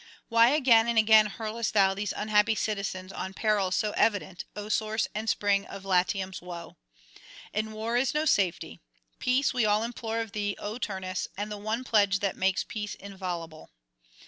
Why 0.29 0.49
again 0.49 0.87
and 0.87 0.97
again 0.97 1.27
hurlest 1.27 1.75
thou 1.75 1.93
these 1.93 2.11
unhappy 2.11 2.55
citizens 2.55 3.13
on 3.13 3.35
peril 3.35 3.69
so 3.69 3.91
evident, 3.91 4.45
O 4.55 4.67
source 4.67 5.07
and 5.13 5.29
spring 5.29 5.67
of 5.67 5.85
Latium's 5.85 6.41
woes? 6.41 6.73
In 7.53 7.71
war 7.71 7.97
is 7.97 8.15
no 8.15 8.25
safety; 8.25 8.81
peace 9.19 9.53
we 9.53 9.63
all 9.63 9.83
implore 9.83 10.19
of 10.19 10.31
thee, 10.31 10.55
O 10.57 10.79
Turnus, 10.79 11.27
and 11.37 11.51
the 11.51 11.59
one 11.59 11.83
pledge 11.83 12.17
that 12.17 12.35
makes 12.35 12.63
peace 12.63 12.95
inviolable. 12.95 13.69